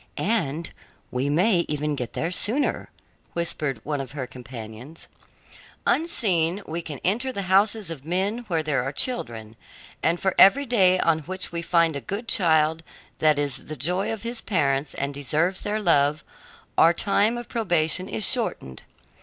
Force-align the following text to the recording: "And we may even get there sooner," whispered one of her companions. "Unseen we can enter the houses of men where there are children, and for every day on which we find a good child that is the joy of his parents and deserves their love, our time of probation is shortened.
"And 0.17 0.71
we 1.11 1.29
may 1.29 1.63
even 1.67 1.93
get 1.95 2.13
there 2.13 2.31
sooner," 2.31 2.89
whispered 3.33 3.79
one 3.83 4.01
of 4.01 4.13
her 4.13 4.25
companions. 4.25 5.07
"Unseen 5.85 6.63
we 6.65 6.81
can 6.81 6.99
enter 7.03 7.31
the 7.31 7.43
houses 7.43 7.91
of 7.91 8.03
men 8.03 8.39
where 8.47 8.63
there 8.63 8.81
are 8.81 8.91
children, 8.91 9.55
and 10.01 10.19
for 10.19 10.33
every 10.39 10.65
day 10.65 10.97
on 11.01 11.19
which 11.19 11.51
we 11.51 11.61
find 11.61 11.95
a 11.95 12.01
good 12.01 12.27
child 12.27 12.81
that 13.19 13.37
is 13.37 13.67
the 13.67 13.77
joy 13.77 14.11
of 14.11 14.23
his 14.23 14.41
parents 14.41 14.95
and 14.95 15.13
deserves 15.13 15.61
their 15.61 15.79
love, 15.79 16.23
our 16.79 16.93
time 16.93 17.37
of 17.37 17.47
probation 17.47 18.09
is 18.09 18.25
shortened. 18.25 18.81